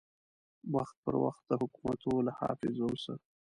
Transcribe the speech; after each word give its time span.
وخت 0.75 0.95
پر 1.03 1.15
وخت 1.25 1.41
د 1.47 1.51
حکومتو 1.61 2.13
له 2.25 2.31
حافظو 2.39 2.89
سه 3.03 3.13